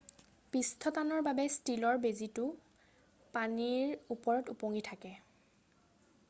পৃষ্ঠটানৰ 0.53 1.19
বাবে 1.27 1.43
ষ্টীলৰ 1.55 1.99
বেজিটো 2.05 2.47
পানীৰ 3.37 3.95
ওপৰত 4.17 4.57
ওপঙি 4.57 4.83
থাকে 4.91 5.15